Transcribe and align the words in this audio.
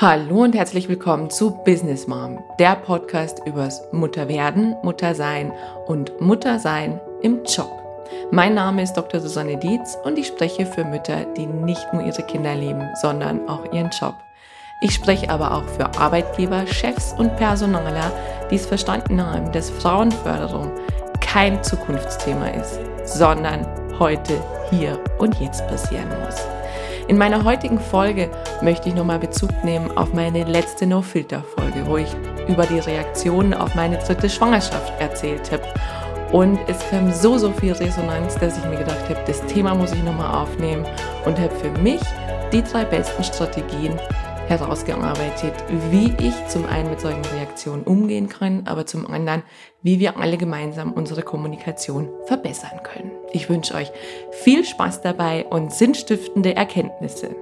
Hallo 0.00 0.44
und 0.44 0.54
herzlich 0.54 0.88
willkommen 0.88 1.28
zu 1.28 1.50
Business 1.50 2.06
Mom, 2.06 2.42
der 2.58 2.74
Podcast 2.74 3.42
übers 3.44 3.82
Mutterwerden, 3.92 4.74
Muttersein 4.82 5.52
und 5.88 6.18
Muttersein 6.22 6.98
im 7.20 7.44
Job. 7.44 7.70
Mein 8.30 8.54
Name 8.54 8.82
ist 8.82 8.94
Dr. 8.94 9.20
Susanne 9.20 9.58
Dietz 9.58 9.98
und 10.02 10.18
ich 10.18 10.28
spreche 10.28 10.64
für 10.64 10.86
Mütter, 10.86 11.26
die 11.36 11.44
nicht 11.44 11.86
nur 11.92 12.02
ihre 12.02 12.22
Kinder 12.22 12.54
lieben, 12.54 12.88
sondern 13.02 13.46
auch 13.46 13.70
ihren 13.74 13.90
Job. 13.90 14.14
Ich 14.80 14.94
spreche 14.94 15.28
aber 15.28 15.52
auch 15.52 15.64
für 15.64 15.84
Arbeitgeber, 15.98 16.66
Chefs 16.66 17.12
und 17.18 17.36
Personaler, 17.36 18.10
die 18.50 18.54
es 18.56 18.64
verstanden 18.64 19.22
haben, 19.22 19.52
dass 19.52 19.68
Frauenförderung 19.68 20.72
kein 21.20 21.62
Zukunftsthema 21.62 22.48
ist, 22.48 22.80
sondern 23.04 23.66
heute, 23.98 24.42
hier 24.70 24.98
und 25.18 25.38
jetzt 25.40 25.68
passieren 25.68 26.08
muss. 26.24 26.36
In 27.06 27.18
meiner 27.18 27.44
heutigen 27.44 27.78
Folge 27.78 28.30
möchte 28.62 28.88
ich 28.88 28.94
nochmal 28.94 29.18
Bezug 29.18 29.50
nehmen 29.64 29.96
auf 29.96 30.12
meine 30.12 30.44
letzte 30.44 30.86
No-Filter-Folge, 30.86 31.86
wo 31.86 31.96
ich 31.96 32.14
über 32.48 32.66
die 32.66 32.78
Reaktionen 32.78 33.54
auf 33.54 33.74
meine 33.74 33.98
dritte 33.98 34.28
Schwangerschaft 34.28 34.92
erzählt 35.00 35.50
habe. 35.52 35.62
Und 36.32 36.58
es 36.68 36.78
kam 36.90 37.12
so, 37.12 37.38
so 37.38 37.50
viel 37.50 37.72
Resonanz, 37.72 38.36
dass 38.36 38.58
ich 38.58 38.64
mir 38.64 38.78
gedacht 38.78 39.08
habe, 39.08 39.20
das 39.26 39.44
Thema 39.46 39.74
muss 39.74 39.92
ich 39.92 40.02
nochmal 40.02 40.42
aufnehmen 40.42 40.86
und 41.24 41.38
habe 41.38 41.54
für 41.56 41.70
mich 41.80 42.00
die 42.52 42.62
drei 42.62 42.84
besten 42.84 43.24
Strategien 43.24 43.98
herausgearbeitet, 44.46 45.54
wie 45.90 46.12
ich 46.20 46.34
zum 46.48 46.66
einen 46.66 46.90
mit 46.90 47.00
solchen 47.00 47.24
Reaktionen 47.36 47.84
umgehen 47.84 48.28
kann, 48.28 48.66
aber 48.66 48.84
zum 48.84 49.06
anderen, 49.06 49.44
wie 49.82 50.00
wir 50.00 50.18
alle 50.18 50.36
gemeinsam 50.36 50.92
unsere 50.92 51.22
Kommunikation 51.22 52.08
verbessern 52.26 52.80
können. 52.82 53.12
Ich 53.32 53.48
wünsche 53.48 53.74
euch 53.74 53.92
viel 54.32 54.64
Spaß 54.64 55.02
dabei 55.02 55.46
und 55.46 55.72
sinnstiftende 55.72 56.56
Erkenntnisse. 56.56 57.36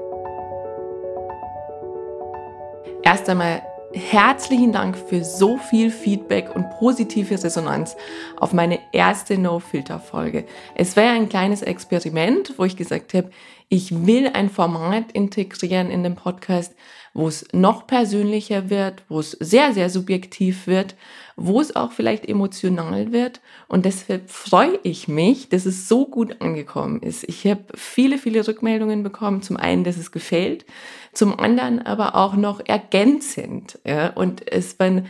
Erst 3.02 3.29
einmal 3.29 3.62
herzlichen 3.95 4.73
Dank 4.73 4.96
für 4.96 5.24
so 5.24 5.57
viel 5.57 5.91
Feedback 5.91 6.54
und 6.54 6.68
positive 6.79 7.43
Resonanz 7.43 7.96
auf 8.37 8.52
meine 8.52 8.80
erste 8.93 9.38
No-Filter-Folge. 9.38 10.45
Es 10.74 10.96
war 10.96 11.05
ja 11.05 11.13
ein 11.13 11.29
kleines 11.29 11.63
Experiment, 11.63 12.55
wo 12.59 12.65
ich 12.65 12.77
gesagt 12.77 13.15
habe, 13.15 13.30
ich 13.71 14.07
will 14.07 14.29
ein 14.32 14.51
Format 14.51 15.13
integrieren 15.13 15.90
in 15.90 16.02
den 16.02 16.15
Podcast, 16.15 16.74
wo 17.13 17.29
es 17.29 17.46
noch 17.52 17.87
persönlicher 17.87 18.71
wird, 18.71 19.02
wo 19.09 19.21
es 19.21 19.33
sehr, 19.33 19.73
sehr 19.74 19.90
subjektiv 19.90 20.66
wird, 20.66 20.95
wo 21.37 21.60
es 21.60 21.77
auch 21.77 21.93
vielleicht 21.93 22.27
emotional 22.27 23.12
wird. 23.12 23.40
Und 23.66 23.85
deshalb 23.85 24.30
freue 24.30 24.79
ich 24.85 25.09
mich, 25.09 25.49
dass 25.49 25.66
es 25.66 25.88
so 25.88 26.07
gut 26.07 26.40
angekommen 26.40 27.01
ist. 27.02 27.24
Ich 27.29 27.46
habe 27.46 27.65
viele, 27.74 28.18
viele 28.18 28.46
Rückmeldungen 28.46 29.02
bekommen. 29.02 29.43
Zum 29.43 29.57
einen, 29.57 29.85
dass 29.85 29.96
es 29.96 30.12
gefällt, 30.12 30.65
zum 31.12 31.38
anderen 31.38 31.80
aber 31.80 32.14
auch 32.14 32.34
noch 32.34 32.60
ergänzend. 32.64 33.78
Ja? 33.84 34.10
Und 34.10 34.51
es 34.51 34.78
waren 34.78 35.06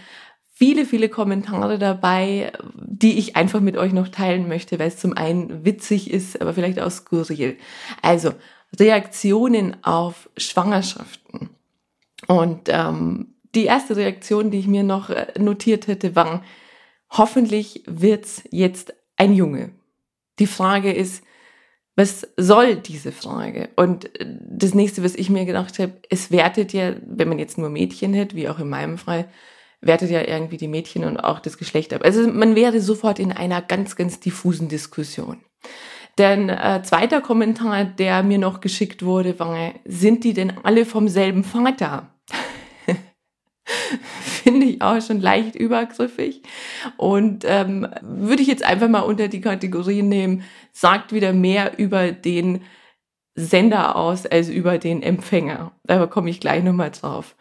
viele, 0.58 0.84
viele 0.84 1.08
Kommentare 1.08 1.78
dabei, 1.78 2.52
die 2.74 3.18
ich 3.18 3.36
einfach 3.36 3.60
mit 3.60 3.76
euch 3.76 3.92
noch 3.92 4.08
teilen 4.08 4.48
möchte, 4.48 4.78
weil 4.78 4.88
es 4.88 4.98
zum 4.98 5.16
einen 5.16 5.64
witzig 5.64 6.10
ist, 6.10 6.40
aber 6.40 6.52
vielleicht 6.52 6.80
auch 6.80 6.90
skurril. 6.90 7.56
Also 8.02 8.32
Reaktionen 8.78 9.76
auf 9.84 10.28
Schwangerschaften. 10.36 11.50
Und 12.26 12.68
ähm, 12.68 13.34
die 13.54 13.64
erste 13.64 13.96
Reaktion, 13.96 14.50
die 14.50 14.58
ich 14.58 14.66
mir 14.66 14.82
noch 14.82 15.10
äh, 15.10 15.32
notiert 15.38 15.86
hätte, 15.86 16.16
war, 16.16 16.42
hoffentlich 17.10 17.82
wird's 17.86 18.42
jetzt 18.50 18.92
ein 19.16 19.32
Junge. 19.32 19.70
Die 20.38 20.46
Frage 20.46 20.92
ist, 20.92 21.24
was 21.98 22.28
soll 22.36 22.76
diese 22.76 23.10
Frage? 23.10 23.70
Und 23.74 24.20
äh, 24.20 24.26
das 24.48 24.72
nächste, 24.72 25.02
was 25.02 25.16
ich 25.16 25.30
mir 25.30 25.44
gedacht 25.44 25.80
habe, 25.80 25.94
es 26.08 26.30
wertet 26.30 26.72
ja, 26.72 26.94
wenn 27.04 27.28
man 27.28 27.40
jetzt 27.40 27.58
nur 27.58 27.70
Mädchen 27.70 28.14
hätte, 28.14 28.36
wie 28.36 28.48
auch 28.48 28.60
in 28.60 28.68
meinem 28.68 28.98
Fall, 28.98 29.28
wertet 29.80 30.10
ja 30.10 30.22
irgendwie 30.22 30.58
die 30.58 30.68
Mädchen 30.68 31.04
und 31.04 31.16
auch 31.18 31.40
das 31.40 31.58
Geschlecht 31.58 31.92
ab. 31.92 32.02
Also 32.04 32.28
man 32.28 32.54
wäre 32.54 32.80
sofort 32.80 33.18
in 33.18 33.32
einer 33.32 33.60
ganz, 33.62 33.96
ganz 33.96 34.20
diffusen 34.20 34.68
Diskussion. 34.68 35.38
Denn 36.18 36.48
äh, 36.48 36.82
zweiter 36.84 37.20
Kommentar, 37.20 37.84
der 37.84 38.22
mir 38.22 38.38
noch 38.38 38.60
geschickt 38.60 39.04
wurde, 39.04 39.36
war, 39.40 39.72
sind 39.84 40.22
die 40.22 40.34
denn 40.34 40.52
alle 40.62 40.86
vom 40.86 41.08
selben 41.08 41.42
Vater? 41.42 42.14
Finde 44.48 44.66
ich 44.66 44.80
auch 44.80 45.00
schon 45.02 45.20
leicht 45.20 45.56
übergriffig. 45.56 46.40
Und 46.96 47.44
ähm, 47.46 47.86
würde 48.00 48.40
ich 48.40 48.48
jetzt 48.48 48.64
einfach 48.64 48.88
mal 48.88 49.00
unter 49.00 49.28
die 49.28 49.42
Kategorie 49.42 50.00
nehmen, 50.00 50.42
sagt 50.72 51.12
wieder 51.12 51.34
mehr 51.34 51.78
über 51.78 52.12
den 52.12 52.62
Sender 53.34 53.96
aus 53.96 54.24
als 54.24 54.48
über 54.48 54.78
den 54.78 55.02
Empfänger. 55.02 55.72
Da 55.84 56.06
komme 56.06 56.30
ich 56.30 56.40
gleich 56.40 56.64
nochmal 56.64 56.92
drauf. 56.92 57.36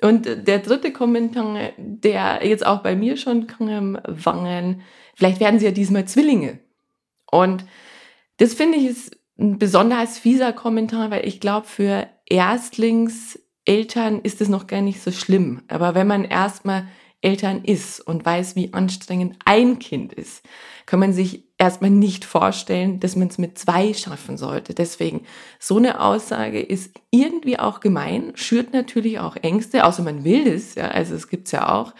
Und 0.00 0.46
der 0.46 0.60
dritte 0.60 0.92
Kommentar, 0.92 1.70
der 1.76 2.46
jetzt 2.46 2.64
auch 2.64 2.84
bei 2.84 2.94
mir 2.94 3.16
schon 3.16 3.48
kam, 3.48 3.98
wangen, 4.06 4.82
vielleicht 5.16 5.40
werden 5.40 5.58
sie 5.58 5.66
ja 5.66 5.72
diesmal 5.72 6.04
Zwillinge. 6.04 6.60
Und 7.28 7.64
das 8.36 8.54
finde 8.54 8.78
ich 8.78 8.86
ist 8.86 9.16
ein 9.36 9.58
besonders 9.58 10.16
fieser 10.16 10.52
Kommentar, 10.52 11.10
weil 11.10 11.26
ich 11.26 11.40
glaube, 11.40 11.66
für 11.66 12.06
Erstlingseltern 13.72 14.20
ist 14.22 14.40
es 14.40 14.48
noch 14.48 14.66
gar 14.66 14.82
nicht 14.82 15.02
so 15.02 15.10
schlimm. 15.10 15.62
Aber 15.68 15.94
wenn 15.94 16.06
man 16.06 16.24
erstmal 16.24 16.86
Eltern 17.22 17.64
ist 17.64 18.00
und 18.00 18.24
weiß, 18.24 18.54
wie 18.56 18.72
anstrengend 18.72 19.36
ein 19.44 19.78
Kind 19.78 20.12
ist, 20.12 20.44
kann 20.84 21.00
man 21.00 21.12
sich 21.12 21.44
erstmal 21.56 21.90
nicht 21.90 22.24
vorstellen, 22.24 23.00
dass 23.00 23.16
man 23.16 23.28
es 23.28 23.38
mit 23.38 23.56
zwei 23.56 23.94
schaffen 23.94 24.36
sollte. 24.36 24.74
Deswegen, 24.74 25.24
so 25.58 25.78
eine 25.78 26.00
Aussage 26.00 26.60
ist 26.60 26.94
irgendwie 27.10 27.58
auch 27.58 27.80
gemein, 27.80 28.32
schürt 28.34 28.72
natürlich 28.72 29.20
auch 29.20 29.36
Ängste, 29.36 29.84
außer 29.84 30.02
man 30.02 30.24
will 30.24 30.46
es, 30.46 30.74
ja, 30.74 30.88
also 30.88 31.14
es 31.14 31.28
gibt's 31.28 31.52
ja 31.52 31.72
auch. 31.72 31.94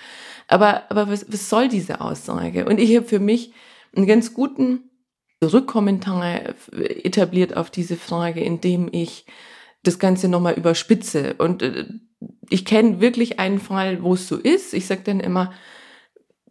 Aber, 0.49 0.91
aber 0.91 1.09
was, 1.09 1.33
was 1.33 1.49
soll 1.49 1.69
diese 1.69 2.01
Aussage? 2.01 2.67
Und 2.67 2.79
ich 2.79 2.95
habe 2.97 3.07
für 3.07 3.21
mich 3.21 3.53
einen 3.97 4.07
ganz 4.07 4.35
guten 4.35 4.91
Rückkommentar 5.43 6.55
etabliert 6.73 7.57
auf 7.57 7.71
diese 7.71 7.97
Frage, 7.97 8.41
indem 8.41 8.89
ich 8.93 9.25
das 9.83 9.99
Ganze 9.99 10.29
nochmal 10.29 10.55
überspitze. 10.55 11.35
Und 11.39 11.63
äh, 11.63 11.87
ich 12.49 12.65
kenne 12.65 13.01
wirklich 13.01 13.39
einen 13.39 13.59
Fall, 13.59 14.03
wo 14.03 14.15
es 14.15 14.29
so 14.29 14.37
ist. 14.37 14.75
Ich 14.75 14.87
sage 14.87 15.03
dann 15.05 15.21
immer, 15.21 15.53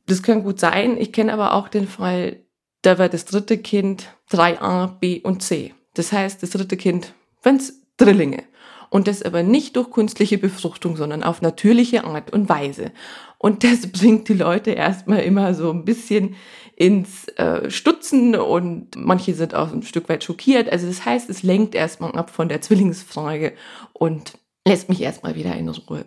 das 0.08 0.24
kann 0.24 0.44
gut 0.44 0.60
sein. 0.60 0.98
Ich 0.98 1.14
kenne 1.14 1.34
aber 1.34 1.54
auch 1.54 1.70
den 1.70 1.88
Fall, 1.88 2.42
da 2.82 2.98
war 2.98 3.10
das 3.10 3.26
dritte 3.26 3.58
Kind 3.58 4.08
3a, 4.32 5.00
b 5.00 5.22
und 5.22 5.44
c. 5.44 5.74
Das 5.94 6.12
heißt, 6.12 6.42
das 6.42 6.52
dritte 6.52 6.78
Kind 6.78 7.14
waren 7.44 7.62
Drillinge. 7.98 8.44
Und 8.92 9.08
das 9.08 9.24
aber 9.24 9.42
nicht 9.42 9.78
durch 9.78 9.90
künstliche 9.90 10.38
Befruchtung, 10.38 10.98
sondern 10.98 11.24
auf 11.24 11.42
natürliche 11.42 12.04
Art 12.04 12.34
und 12.34 12.50
Weise. 12.50 12.92
Und 13.38 13.64
das 13.64 13.88
bringt 13.88 14.28
die 14.28 14.34
Leute 14.34 14.72
erstmal 14.72 15.22
immer 15.22 15.54
so 15.54 15.72
ein 15.72 15.86
bisschen 15.86 16.36
ins 16.76 17.28
äh, 17.38 17.72
Stutzen 17.72 18.36
und 18.36 18.96
manche 18.98 19.34
sind 19.34 19.56
auch 19.56 19.72
ein 19.72 19.84
Stück 19.84 20.10
weit 20.10 20.26
schockiert. 20.26 20.70
Also 20.70 20.88
das 20.88 21.06
heißt, 21.06 21.30
es 21.30 21.42
lenkt 21.42 21.74
erstmal 21.74 22.12
ab 22.12 22.32
von 22.32 22.50
der 22.50 22.62
Zwillingsfrage 22.62 23.54
und 23.94 24.34
lässt 24.68 24.90
mich 24.90 25.02
erstmal 25.02 25.36
wieder 25.36 25.56
in 25.56 25.70
Ruhe. 25.70 26.04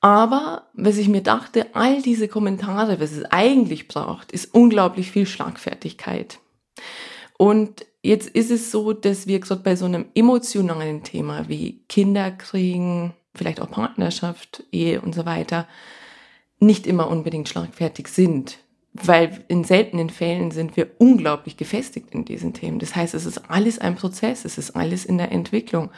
Aber 0.00 0.68
was 0.72 0.96
ich 0.96 1.08
mir 1.08 1.22
dachte, 1.22 1.66
all 1.74 2.02
diese 2.02 2.26
Kommentare, 2.26 3.00
was 3.00 3.12
es 3.12 3.24
eigentlich 3.26 3.86
braucht, 3.86 4.32
ist 4.32 4.52
unglaublich 4.52 5.12
viel 5.12 5.26
Schlagfertigkeit. 5.26 6.38
Und 7.40 7.86
jetzt 8.02 8.28
ist 8.28 8.50
es 8.50 8.70
so, 8.70 8.92
dass 8.92 9.26
wir 9.26 9.40
gerade 9.40 9.62
bei 9.62 9.74
so 9.74 9.86
einem 9.86 10.04
emotionalen 10.14 11.04
Thema 11.04 11.48
wie 11.48 11.82
Kinder 11.88 12.30
kriegen, 12.30 13.14
vielleicht 13.34 13.62
auch 13.62 13.70
Partnerschaft, 13.70 14.64
Ehe 14.72 15.00
und 15.00 15.14
so 15.14 15.24
weiter, 15.24 15.66
nicht 16.58 16.86
immer 16.86 17.08
unbedingt 17.08 17.48
schlagfertig 17.48 18.08
sind 18.08 18.58
weil 18.92 19.44
in 19.46 19.62
seltenen 19.62 20.10
Fällen 20.10 20.50
sind 20.50 20.76
wir 20.76 20.90
unglaublich 20.98 21.56
gefestigt 21.56 22.08
in 22.10 22.24
diesen 22.24 22.54
Themen. 22.54 22.80
Das 22.80 22.96
heißt, 22.96 23.14
es 23.14 23.24
ist 23.24 23.48
alles 23.48 23.78
ein 23.78 23.94
Prozess, 23.94 24.44
es 24.44 24.58
ist 24.58 24.72
alles 24.72 25.04
in 25.04 25.16
der 25.16 25.30
Entwicklung. 25.30 25.90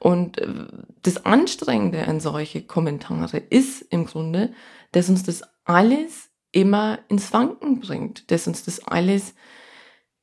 Und 0.00 0.38
äh, 0.38 0.48
das 1.02 1.24
Anstrengende 1.24 2.06
an 2.08 2.18
solche 2.18 2.62
Kommentare 2.62 3.38
ist 3.38 3.82
im 3.90 4.06
Grunde, 4.06 4.52
dass 4.90 5.08
uns 5.08 5.22
das 5.22 5.42
alles 5.64 6.30
immer 6.50 6.98
ins 7.08 7.32
Wanken 7.32 7.78
bringt, 7.78 8.28
dass 8.32 8.48
uns 8.48 8.64
das 8.64 8.80
alles 8.88 9.34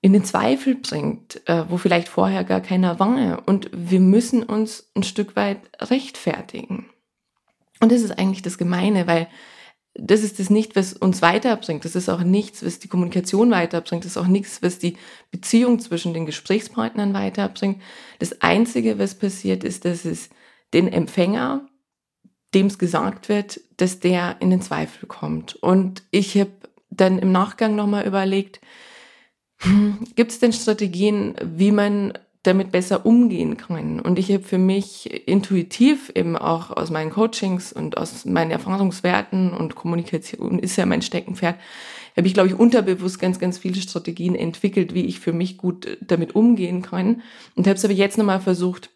in 0.02 0.14
den 0.14 0.24
Zweifel 0.24 0.76
bringt, 0.76 1.42
äh, 1.48 1.66
wo 1.70 1.78
vielleicht 1.78 2.08
vorher 2.08 2.44
gar 2.44 2.62
keiner 2.62 3.00
war. 3.00 3.44
Und 3.46 3.70
wir 3.74 4.00
müssen 4.00 4.44
uns 4.44 4.90
ein 4.96 5.04
Stück 5.04 5.36
weit 5.36 5.60
rechtfertigen. 5.82 6.90
Und 7.82 7.92
das 7.92 8.02
ist 8.02 8.18
eigentlich 8.18 8.42
das 8.42 8.58
Gemeine, 8.58 9.08
weil 9.08 9.28
das 9.96 10.22
ist 10.22 10.40
das 10.40 10.50
nicht, 10.50 10.76
was 10.76 10.94
uns 10.94 11.22
weiterbringt. 11.22 11.84
Das 11.84 11.96
ist 11.96 12.10
auch 12.10 12.22
nichts, 12.22 12.64
was 12.64 12.80
die 12.80 12.88
Kommunikation 12.88 13.52
weiterbringt. 13.52 14.06
Das 14.06 14.12
ist 14.12 14.18
auch 14.18 14.28
nichts, 14.28 14.62
was 14.62 14.80
die 14.80 14.96
Beziehung 15.32 15.80
zwischen 15.80 16.14
den 16.14 16.26
Gesprächspartnern 16.26 17.14
weiterbringt. 17.14 17.82
Das 18.20 18.42
Einzige, 18.42 19.00
was 19.00 19.16
passiert, 19.16 19.64
ist, 19.64 19.86
dass 19.86 20.06
es 20.06 20.30
den 20.74 20.88
Empfänger, 20.88 21.68
dem 22.54 22.68
es 22.68 22.78
gesagt 22.78 23.28
wird, 23.28 23.60
dass 23.78 24.00
der 24.00 24.38
in 24.40 24.50
den 24.50 24.62
Zweifel 24.62 25.08
kommt. 25.08 25.56
Und 25.56 26.04
ich 26.12 26.38
habe 26.38 26.52
dann 26.90 27.20
im 27.20 27.32
Nachgang 27.32 27.76
nochmal 27.76 28.06
überlegt, 28.06 28.62
gibt 30.16 30.32
es 30.32 30.40
denn 30.40 30.54
Strategien, 30.54 31.36
wie 31.44 31.72
man 31.72 32.14
damit 32.44 32.72
besser 32.72 33.06
umgehen 33.06 33.58
kann. 33.58 34.00
Und 34.00 34.18
ich 34.18 34.32
habe 34.32 34.44
für 34.44 34.58
mich 34.58 35.28
intuitiv 35.28 36.12
eben 36.16 36.38
auch 36.38 36.72
aus 36.72 36.90
meinen 36.90 37.12
Coachings 37.12 37.74
und 37.74 37.98
aus 37.98 38.24
meinen 38.26 38.52
Erfahrungswerten 38.52 39.54
und 39.54 39.76
Kommunikation 39.76 40.60
ist 40.60 40.78
ja 40.78 40.86
mein 40.86 41.02
Steckenpferd, 41.02 41.58
habe 42.16 42.28
ich, 42.28 42.34
glaube 42.34 42.50
ich, 42.50 42.56
unterbewusst 42.56 43.20
ganz, 43.20 43.40
ganz 43.40 43.58
viele 43.58 43.82
Strategien 43.82 44.36
entwickelt, 44.36 44.94
wie 44.94 45.06
ich 45.06 45.20
für 45.20 45.34
mich 45.34 45.58
gut 45.58 45.98
damit 46.02 46.34
umgehen 46.34 46.82
kann. 46.82 47.22
Und 47.56 47.68
habe 47.68 47.76
es 47.76 47.86
aber 47.86 47.94
jetzt 47.94 48.18
nochmal 48.18 48.40
versucht, 48.40 48.90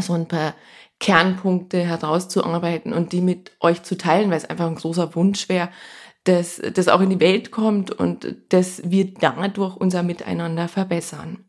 so 0.00 0.14
ein 0.14 0.28
paar 0.28 0.54
Kernpunkte 1.00 1.80
herauszuarbeiten 1.84 2.92
und 2.92 3.12
die 3.12 3.20
mit 3.20 3.52
euch 3.60 3.82
zu 3.82 3.96
teilen, 3.96 4.30
weil 4.30 4.38
es 4.38 4.48
einfach 4.48 4.66
ein 4.66 4.74
großer 4.74 5.14
Wunsch 5.14 5.48
wäre, 5.48 5.68
dass 6.28 6.60
das 6.74 6.88
auch 6.88 7.00
in 7.00 7.08
die 7.08 7.20
Welt 7.20 7.50
kommt 7.50 7.90
und 7.90 8.36
dass 8.50 8.82
wir 8.84 9.14
dadurch 9.14 9.76
unser 9.76 10.02
Miteinander 10.02 10.68
verbessern. 10.68 11.46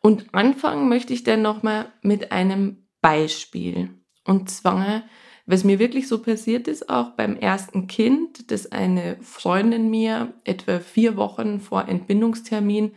Und 0.00 0.26
anfangen 0.32 0.88
möchte 0.88 1.12
ich 1.12 1.24
dann 1.24 1.42
nochmal 1.42 1.92
mit 2.00 2.32
einem 2.32 2.86
Beispiel. 3.02 3.90
Und 4.24 4.48
zwar, 4.48 5.02
was 5.44 5.62
mir 5.62 5.78
wirklich 5.78 6.08
so 6.08 6.22
passiert 6.22 6.68
ist, 6.68 6.88
auch 6.88 7.10
beim 7.10 7.36
ersten 7.36 7.86
Kind, 7.86 8.50
dass 8.50 8.72
eine 8.72 9.18
Freundin 9.20 9.90
mir 9.90 10.32
etwa 10.44 10.80
vier 10.80 11.16
Wochen 11.16 11.60
vor 11.60 11.86
Entbindungstermin 11.86 12.92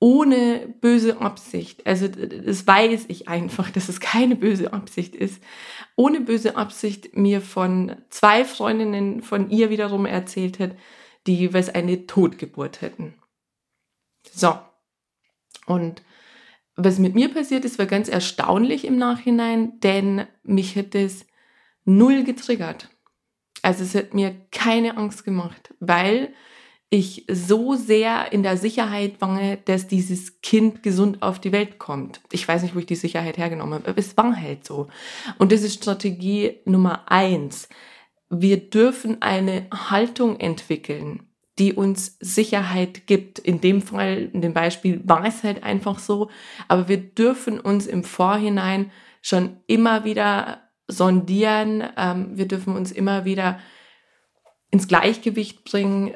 ohne 0.00 0.74
böse 0.80 1.20
Absicht, 1.20 1.86
also 1.86 2.08
das 2.08 2.66
weiß 2.66 3.04
ich 3.08 3.28
einfach, 3.28 3.70
dass 3.70 3.90
es 3.90 4.00
keine 4.00 4.34
böse 4.34 4.72
Absicht 4.72 5.14
ist, 5.14 5.42
ohne 5.94 6.22
böse 6.22 6.56
Absicht 6.56 7.16
mir 7.16 7.42
von 7.42 7.94
zwei 8.08 8.46
Freundinnen 8.46 9.22
von 9.22 9.50
ihr 9.50 9.68
wiederum 9.68 10.06
erzählt 10.06 10.58
hat, 10.58 10.74
die 11.26 11.36
jeweils 11.36 11.68
eine 11.68 12.06
Totgeburt 12.06 12.80
hätten. 12.80 13.14
So. 14.32 14.58
Und 15.66 16.02
was 16.76 16.98
mit 16.98 17.14
mir 17.14 17.28
passiert 17.28 17.66
ist, 17.66 17.78
war 17.78 17.86
ganz 17.86 18.08
erstaunlich 18.08 18.86
im 18.86 18.96
Nachhinein, 18.96 19.78
denn 19.80 20.26
mich 20.42 20.76
hat 20.76 20.94
es 20.94 21.26
null 21.84 22.24
getriggert. 22.24 22.88
Also 23.60 23.84
es 23.84 23.94
hat 23.94 24.14
mir 24.14 24.34
keine 24.50 24.96
Angst 24.96 25.24
gemacht, 25.24 25.74
weil 25.78 26.32
ich 26.90 27.24
so 27.30 27.76
sehr 27.76 28.32
in 28.32 28.42
der 28.42 28.56
Sicherheit 28.56 29.20
war, 29.20 29.56
dass 29.64 29.86
dieses 29.86 30.40
Kind 30.42 30.82
gesund 30.82 31.22
auf 31.22 31.38
die 31.38 31.52
Welt 31.52 31.78
kommt. 31.78 32.20
Ich 32.32 32.46
weiß 32.46 32.62
nicht, 32.62 32.74
wo 32.74 32.80
ich 32.80 32.86
die 32.86 32.96
Sicherheit 32.96 33.38
hergenommen 33.38 33.74
habe, 33.74 33.90
aber 33.90 33.98
es 33.98 34.16
war 34.16 34.36
halt 34.36 34.66
so. 34.66 34.88
Und 35.38 35.52
das 35.52 35.62
ist 35.62 35.74
Strategie 35.74 36.58
Nummer 36.64 37.10
eins. 37.10 37.68
Wir 38.28 38.56
dürfen 38.56 39.22
eine 39.22 39.68
Haltung 39.72 40.40
entwickeln, 40.40 41.28
die 41.60 41.74
uns 41.74 42.16
Sicherheit 42.18 43.06
gibt. 43.06 43.38
In 43.38 43.60
dem 43.60 43.82
Fall, 43.82 44.28
in 44.32 44.40
dem 44.40 44.52
Beispiel 44.52 45.00
war 45.04 45.24
es 45.24 45.44
halt 45.44 45.62
einfach 45.62 46.00
so. 46.00 46.28
Aber 46.66 46.88
wir 46.88 46.98
dürfen 46.98 47.60
uns 47.60 47.86
im 47.86 48.02
Vorhinein 48.02 48.90
schon 49.22 49.58
immer 49.68 50.04
wieder 50.04 50.62
sondieren. 50.88 51.84
Ähm, 51.96 52.36
wir 52.36 52.48
dürfen 52.48 52.74
uns 52.74 52.90
immer 52.90 53.24
wieder 53.24 53.60
ins 54.70 54.88
Gleichgewicht 54.88 55.64
bringen, 55.64 56.14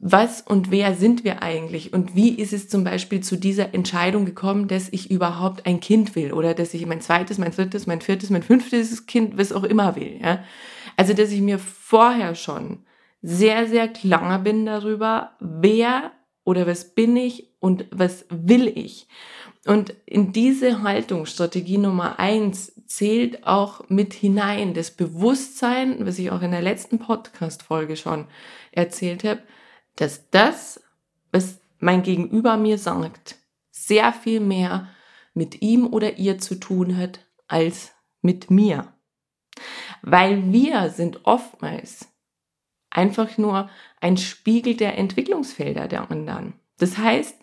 was 0.00 0.40
und 0.40 0.70
wer 0.70 0.94
sind 0.94 1.24
wir 1.24 1.42
eigentlich 1.42 1.92
und 1.92 2.14
wie 2.14 2.30
ist 2.30 2.52
es 2.52 2.68
zum 2.68 2.84
Beispiel 2.84 3.20
zu 3.20 3.36
dieser 3.36 3.74
Entscheidung 3.74 4.24
gekommen, 4.24 4.68
dass 4.68 4.88
ich 4.90 5.10
überhaupt 5.10 5.66
ein 5.66 5.80
Kind 5.80 6.14
will 6.14 6.32
oder 6.32 6.54
dass 6.54 6.74
ich 6.74 6.86
mein 6.86 7.00
zweites, 7.00 7.38
mein 7.38 7.50
drittes, 7.50 7.86
mein 7.86 8.00
viertes, 8.00 8.30
mein 8.30 8.42
fünftes 8.42 9.06
Kind, 9.06 9.36
was 9.36 9.52
auch 9.52 9.64
immer 9.64 9.96
will. 9.96 10.20
Ja? 10.22 10.44
Also, 10.96 11.12
dass 11.12 11.32
ich 11.32 11.40
mir 11.40 11.58
vorher 11.58 12.34
schon 12.34 12.84
sehr, 13.20 13.66
sehr 13.66 13.88
klar 13.88 14.38
bin 14.38 14.64
darüber, 14.64 15.32
wer 15.40 16.12
oder 16.44 16.66
was 16.66 16.94
bin 16.94 17.16
ich 17.16 17.52
und 17.58 17.86
was 17.90 18.24
will 18.30 18.68
ich. 18.68 19.08
Und 19.68 19.94
in 20.06 20.32
diese 20.32 20.82
Haltung, 20.82 21.26
Strategie 21.26 21.76
Nummer 21.76 22.18
eins, 22.18 22.72
zählt 22.86 23.46
auch 23.46 23.86
mit 23.90 24.14
hinein 24.14 24.72
das 24.72 24.90
Bewusstsein, 24.90 26.06
was 26.06 26.18
ich 26.18 26.30
auch 26.30 26.40
in 26.40 26.52
der 26.52 26.62
letzten 26.62 26.98
Podcast-Folge 26.98 27.98
schon 27.98 28.26
erzählt 28.72 29.24
habe, 29.24 29.42
dass 29.96 30.30
das, 30.30 30.80
was 31.32 31.60
mein 31.80 32.02
Gegenüber 32.02 32.56
mir 32.56 32.78
sagt, 32.78 33.36
sehr 33.70 34.14
viel 34.14 34.40
mehr 34.40 34.88
mit 35.34 35.60
ihm 35.60 35.86
oder 35.86 36.16
ihr 36.16 36.38
zu 36.38 36.54
tun 36.54 36.96
hat 36.96 37.20
als 37.46 37.92
mit 38.22 38.50
mir. 38.50 38.90
Weil 40.00 40.50
wir 40.50 40.88
sind 40.88 41.26
oftmals 41.26 42.08
einfach 42.88 43.36
nur 43.36 43.68
ein 44.00 44.16
Spiegel 44.16 44.76
der 44.76 44.96
Entwicklungsfelder 44.96 45.88
der 45.88 46.10
anderen. 46.10 46.54
Das 46.78 46.96
heißt, 46.96 47.38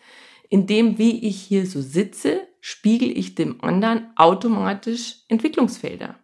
indem 0.49 0.97
wie 0.97 1.27
ich 1.27 1.41
hier 1.41 1.65
so 1.65 1.81
sitze, 1.81 2.47
spiegel 2.61 3.15
ich 3.17 3.35
dem 3.35 3.63
anderen 3.63 4.07
automatisch 4.15 5.17
Entwicklungsfelder. 5.27 6.15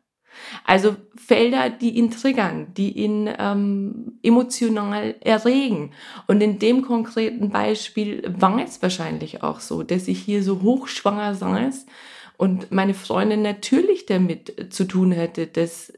Also 0.66 0.96
Felder, 1.16 1.70
die 1.70 1.92
ihn 1.92 2.12
triggern, 2.12 2.74
die 2.76 2.92
ihn 2.92 3.30
ähm, 3.38 4.20
emotional 4.24 5.16
erregen. 5.22 5.92
Und 6.28 6.42
in 6.42 6.58
dem 6.60 6.82
konkreten 6.84 7.50
Beispiel 7.50 8.24
war 8.38 8.60
es 8.64 8.82
wahrscheinlich 8.82 9.44
auch 9.44 9.60
so, 9.60 9.84
dass 9.84 10.08
ich 10.08 10.20
hier 10.20 10.44
so 10.44 10.62
hochschwanger 10.62 11.36
saß 11.36 11.86
und 12.42 12.72
meine 12.72 12.96
Freundin 12.96 13.44
natürlich 13.44 14.08
damit 14.08 14.74
zu 14.74 14.86
tun 14.86 15.12
hätte, 15.12 15.46
dass 15.46 15.94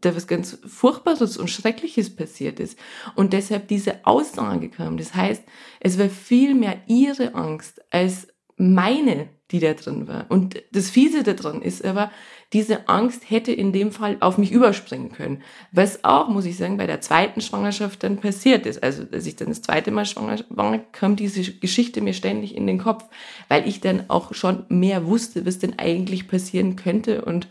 da 0.00 0.14
was 0.14 0.28
ganz 0.28 0.56
Furchtbares 0.64 1.36
und 1.36 1.50
Schreckliches 1.50 2.14
passiert 2.14 2.60
ist. 2.60 2.78
Und 3.16 3.32
deshalb 3.32 3.66
diese 3.66 4.06
Aussage 4.06 4.68
kam. 4.68 4.96
Das 4.96 5.16
heißt, 5.16 5.42
es 5.80 5.98
war 5.98 6.08
viel 6.08 6.54
mehr 6.54 6.76
ihre 6.86 7.34
Angst 7.34 7.82
als 7.90 8.28
meine, 8.56 9.28
die 9.50 9.58
da 9.58 9.74
drin 9.74 10.06
war. 10.06 10.26
Und 10.28 10.62
das 10.70 10.88
Fiese 10.88 11.24
da 11.24 11.32
drin 11.32 11.62
ist 11.62 11.84
aber, 11.84 12.12
diese 12.52 12.88
Angst 12.88 13.30
hätte 13.30 13.52
in 13.52 13.72
dem 13.72 13.92
Fall 13.92 14.16
auf 14.20 14.38
mich 14.38 14.52
überspringen 14.52 15.12
können. 15.12 15.42
Was 15.70 16.04
auch, 16.04 16.28
muss 16.28 16.46
ich 16.46 16.56
sagen, 16.56 16.78
bei 16.78 16.86
der 16.86 17.02
zweiten 17.02 17.42
Schwangerschaft 17.42 18.02
dann 18.02 18.18
passiert 18.18 18.64
ist. 18.64 18.82
Also, 18.82 19.04
als 19.12 19.26
ich 19.26 19.36
dann 19.36 19.48
das 19.48 19.60
zweite 19.60 19.90
Mal 19.90 20.06
schwanger 20.06 20.38
war, 20.48 20.78
kam 20.92 21.16
diese 21.16 21.42
Geschichte 21.42 22.00
mir 22.00 22.14
ständig 22.14 22.56
in 22.56 22.66
den 22.66 22.78
Kopf, 22.78 23.04
weil 23.48 23.68
ich 23.68 23.80
dann 23.80 24.08
auch 24.08 24.34
schon 24.34 24.64
mehr 24.70 25.06
wusste, 25.06 25.44
was 25.44 25.58
denn 25.58 25.78
eigentlich 25.78 26.26
passieren 26.26 26.76
könnte 26.76 27.24
und 27.24 27.48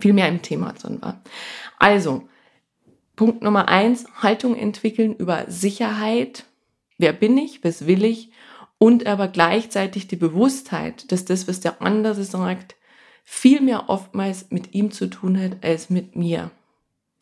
viel 0.00 0.12
mehr 0.12 0.28
im 0.28 0.42
Thema 0.42 0.72
drin 0.72 1.00
war. 1.00 1.22
Also, 1.78 2.28
Punkt 3.14 3.42
Nummer 3.42 3.68
eins, 3.68 4.06
Haltung 4.20 4.56
entwickeln 4.56 5.14
über 5.14 5.44
Sicherheit. 5.48 6.44
Wer 6.98 7.12
bin 7.12 7.38
ich? 7.38 7.62
Was 7.62 7.86
will 7.86 8.04
ich? 8.04 8.30
Und 8.78 9.06
aber 9.06 9.28
gleichzeitig 9.28 10.08
die 10.08 10.16
Bewusstheit, 10.16 11.12
dass 11.12 11.24
das, 11.24 11.46
was 11.46 11.60
der 11.60 11.82
andere 11.82 12.24
sagt, 12.24 12.74
viel 13.22 13.60
mehr 13.60 13.88
oftmals 13.88 14.50
mit 14.50 14.74
ihm 14.74 14.90
zu 14.90 15.08
tun 15.08 15.40
hat 15.40 15.64
als 15.64 15.90
mit 15.90 16.16
mir. 16.16 16.50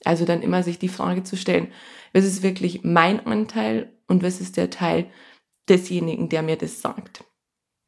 Also 0.04 0.24
dann 0.24 0.42
immer 0.42 0.62
sich 0.62 0.78
die 0.78 0.88
Frage 0.88 1.22
zu 1.22 1.36
stellen, 1.36 1.68
was 2.12 2.24
ist 2.24 2.42
wirklich 2.42 2.84
mein 2.84 3.26
Anteil 3.26 3.92
und 4.08 4.22
was 4.22 4.40
ist 4.40 4.56
der 4.56 4.70
Teil 4.70 5.06
desjenigen, 5.68 6.28
der 6.28 6.42
mir 6.42 6.56
das 6.56 6.80
sagt. 6.80 7.24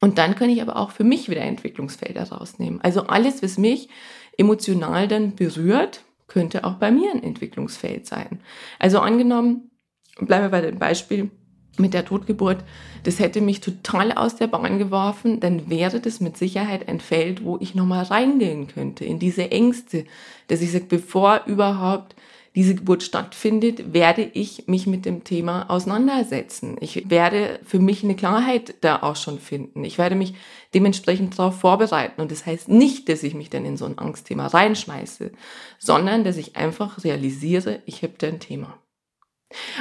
Und 0.00 0.18
dann 0.18 0.34
kann 0.34 0.50
ich 0.50 0.60
aber 0.60 0.76
auch 0.76 0.90
für 0.90 1.04
mich 1.04 1.28
wieder 1.28 1.42
Entwicklungsfelder 1.42 2.24
rausnehmen. 2.24 2.80
Also 2.80 3.06
alles, 3.06 3.42
was 3.42 3.56
mich 3.56 3.88
emotional 4.36 5.08
dann 5.08 5.36
berührt, 5.36 6.04
könnte 6.26 6.64
auch 6.64 6.74
bei 6.74 6.90
mir 6.90 7.12
ein 7.12 7.22
Entwicklungsfeld 7.22 8.06
sein. 8.06 8.40
Also 8.78 9.00
angenommen, 9.00 9.70
bleiben 10.18 10.44
wir 10.44 10.50
bei 10.50 10.60
dem 10.60 10.78
Beispiel, 10.78 11.30
mit 11.78 11.94
der 11.94 12.04
Totgeburt, 12.04 12.64
das 13.04 13.18
hätte 13.18 13.40
mich 13.40 13.60
total 13.60 14.12
aus 14.12 14.36
der 14.36 14.46
Bahn 14.46 14.78
geworfen, 14.78 15.40
dann 15.40 15.70
wäre 15.70 16.00
das 16.00 16.20
mit 16.20 16.36
Sicherheit 16.36 16.88
ein 16.88 17.00
Feld, 17.00 17.44
wo 17.44 17.58
ich 17.60 17.74
nochmal 17.74 18.04
reingehen 18.04 18.68
könnte, 18.68 19.04
in 19.04 19.18
diese 19.18 19.50
Ängste, 19.50 20.04
dass 20.48 20.60
ich 20.60 20.72
sage, 20.72 20.84
bevor 20.88 21.42
überhaupt 21.46 22.14
diese 22.54 22.74
Geburt 22.74 23.02
stattfindet, 23.02 23.94
werde 23.94 24.22
ich 24.34 24.68
mich 24.68 24.86
mit 24.86 25.06
dem 25.06 25.24
Thema 25.24 25.70
auseinandersetzen. 25.70 26.76
Ich 26.80 27.08
werde 27.08 27.58
für 27.64 27.78
mich 27.78 28.04
eine 28.04 28.14
Klarheit 28.14 28.74
da 28.82 29.02
auch 29.02 29.16
schon 29.16 29.38
finden. 29.38 29.84
Ich 29.84 29.96
werde 29.96 30.16
mich 30.16 30.34
dementsprechend 30.74 31.38
darauf 31.38 31.58
vorbereiten. 31.58 32.20
Und 32.20 32.30
das 32.30 32.44
heißt 32.44 32.68
nicht, 32.68 33.08
dass 33.08 33.22
ich 33.22 33.34
mich 33.34 33.48
dann 33.48 33.64
in 33.64 33.78
so 33.78 33.86
ein 33.86 33.98
Angstthema 33.98 34.48
reinschmeiße, 34.48 35.32
sondern 35.78 36.24
dass 36.24 36.36
ich 36.36 36.56
einfach 36.56 37.02
realisiere, 37.04 37.80
ich 37.86 38.02
habe 38.02 38.14
da 38.18 38.26
ein 38.26 38.40
Thema. 38.40 38.78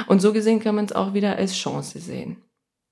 Und 0.06 0.20
so 0.20 0.32
gesehen 0.32 0.60
kann 0.60 0.74
man 0.74 0.84
es 0.84 0.92
auch 0.92 1.14
wieder 1.14 1.36
als 1.36 1.54
Chance 1.54 1.98
sehen. 1.98 2.42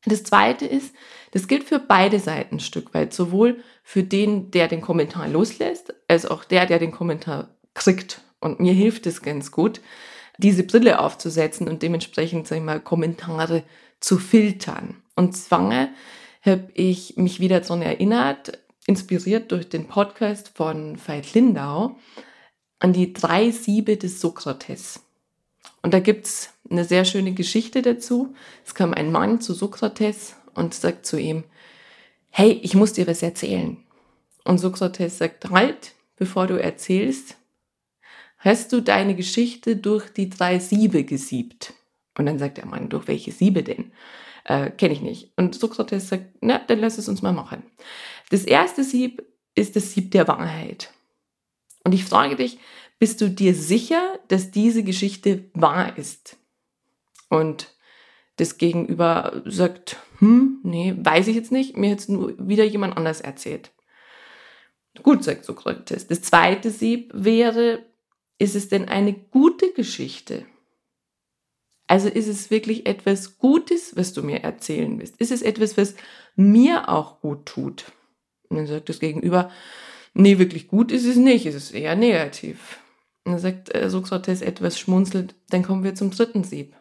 Das 0.06 0.24
zweite 0.24 0.64
ist, 0.64 0.94
das 1.32 1.46
gilt 1.46 1.64
für 1.64 1.78
beide 1.78 2.18
Seiten 2.18 2.56
ein 2.56 2.60
Stück 2.60 2.94
weit, 2.94 3.12
sowohl 3.12 3.62
für 3.82 4.02
den, 4.02 4.50
der 4.50 4.68
den 4.68 4.80
Kommentar 4.80 5.28
loslässt, 5.28 5.94
als 6.08 6.26
auch 6.26 6.44
der, 6.44 6.66
der 6.66 6.78
den 6.78 6.90
Kommentar 6.92 7.54
kriegt. 7.74 8.22
Und 8.40 8.60
mir 8.60 8.72
hilft 8.72 9.06
es 9.06 9.20
ganz 9.20 9.50
gut, 9.50 9.80
diese 10.38 10.62
Brille 10.62 11.00
aufzusetzen 11.00 11.68
und 11.68 11.82
dementsprechend, 11.82 12.46
sag 12.46 12.56
ich 12.56 12.62
mal, 12.62 12.80
Kommentare 12.80 13.62
zu 14.00 14.18
filtern. 14.18 15.02
Und 15.14 15.36
zwar 15.36 15.90
habe 16.42 16.68
ich 16.72 17.16
mich 17.16 17.40
wieder 17.40 17.60
daran 17.60 17.82
erinnert, 17.82 18.58
inspiriert 18.86 19.52
durch 19.52 19.68
den 19.68 19.86
Podcast 19.86 20.52
von 20.54 20.98
Veit 21.06 21.34
Lindau, 21.34 21.98
an 22.78 22.94
die 22.94 23.12
drei 23.12 23.50
Siebe 23.50 23.98
des 23.98 24.20
Sokrates. 24.20 25.00
Und 25.82 25.92
da 25.92 26.00
gibt's 26.00 26.54
eine 26.70 26.84
sehr 26.84 27.04
schöne 27.04 27.32
Geschichte 27.32 27.82
dazu. 27.82 28.34
Es 28.64 28.74
kam 28.74 28.94
ein 28.94 29.12
Mann 29.12 29.40
zu 29.40 29.54
Sokrates 29.54 30.36
und 30.54 30.74
sagt 30.74 31.06
zu 31.06 31.18
ihm, 31.18 31.44
hey, 32.30 32.52
ich 32.62 32.74
muss 32.74 32.92
dir 32.92 33.06
was 33.06 33.22
erzählen. 33.22 33.76
Und 34.44 34.58
Sokrates 34.58 35.18
sagt, 35.18 35.50
halt, 35.50 35.92
bevor 36.16 36.46
du 36.46 36.60
erzählst, 36.60 37.36
hast 38.38 38.72
du 38.72 38.80
deine 38.80 39.14
Geschichte 39.14 39.76
durch 39.76 40.10
die 40.10 40.30
drei 40.30 40.58
Siebe 40.58 41.04
gesiebt? 41.04 41.74
Und 42.16 42.26
dann 42.26 42.38
sagt 42.38 42.58
der 42.58 42.66
Mann, 42.66 42.88
durch 42.88 43.08
welche 43.08 43.32
Siebe 43.32 43.62
denn? 43.62 43.92
Äh, 44.44 44.70
Kenne 44.70 44.94
ich 44.94 45.02
nicht. 45.02 45.32
Und 45.36 45.54
Sokrates 45.54 46.08
sagt, 46.08 46.36
na, 46.40 46.58
dann 46.58 46.78
lass 46.78 46.98
es 46.98 47.08
uns 47.08 47.22
mal 47.22 47.32
machen. 47.32 47.62
Das 48.30 48.44
erste 48.44 48.84
Sieb 48.84 49.22
ist 49.54 49.76
das 49.76 49.92
Sieb 49.92 50.12
der 50.12 50.28
Wahrheit. 50.28 50.92
Und 51.84 51.92
ich 51.92 52.04
frage 52.04 52.36
dich, 52.36 52.58
bist 52.98 53.20
du 53.20 53.30
dir 53.30 53.54
sicher, 53.54 54.18
dass 54.28 54.50
diese 54.50 54.84
Geschichte 54.84 55.44
wahr 55.54 55.96
ist? 55.96 56.36
Und 57.30 57.74
das 58.36 58.58
Gegenüber 58.58 59.42
sagt, 59.46 59.96
hm, 60.18 60.60
nee, 60.62 60.94
weiß 60.98 61.28
ich 61.28 61.36
jetzt 61.36 61.52
nicht, 61.52 61.76
mir 61.76 61.92
hat 61.92 62.08
nur 62.08 62.34
wieder 62.38 62.64
jemand 62.64 62.96
anders 62.96 63.22
erzählt. 63.22 63.70
Gut, 65.02 65.24
sagt 65.24 65.44
Sokrates. 65.44 66.08
Das 66.08 66.20
zweite 66.20 66.70
Sieb 66.70 67.10
wäre, 67.14 67.86
ist 68.38 68.56
es 68.56 68.68
denn 68.68 68.88
eine 68.88 69.14
gute 69.14 69.72
Geschichte? 69.72 70.44
Also 71.86 72.08
ist 72.08 72.28
es 72.28 72.50
wirklich 72.50 72.86
etwas 72.86 73.38
Gutes, 73.38 73.96
was 73.96 74.12
du 74.12 74.22
mir 74.22 74.42
erzählen 74.42 74.98
willst? 74.98 75.16
Ist 75.18 75.32
es 75.32 75.42
etwas, 75.42 75.76
was 75.76 75.94
mir 76.36 76.88
auch 76.88 77.20
gut 77.20 77.46
tut? 77.46 77.92
Und 78.48 78.56
dann 78.56 78.66
sagt 78.66 78.88
das 78.88 79.00
Gegenüber, 79.00 79.50
nee, 80.14 80.38
wirklich 80.38 80.68
gut 80.68 80.92
ist 80.92 81.04
es 81.04 81.16
nicht, 81.16 81.46
es 81.46 81.54
ist 81.54 81.72
eher 81.72 81.96
negativ. 81.96 82.78
Und 83.24 83.32
dann 83.32 83.40
sagt 83.40 83.74
äh, 83.74 83.90
Sokrates 83.90 84.42
etwas 84.42 84.78
schmunzelt, 84.78 85.34
dann 85.50 85.62
kommen 85.62 85.84
wir 85.84 85.94
zum 85.94 86.10
dritten 86.10 86.44
Sieb. 86.44 86.74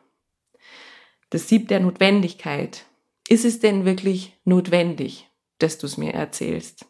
Das 1.29 1.47
Sieb 1.47 1.67
der 1.67 1.79
Notwendigkeit. 1.79 2.85
Ist 3.27 3.45
es 3.45 3.59
denn 3.59 3.85
wirklich 3.85 4.35
notwendig, 4.43 5.29
dass 5.59 5.77
du 5.77 5.85
es 5.85 5.97
mir 5.97 6.13
erzählst? 6.13 6.87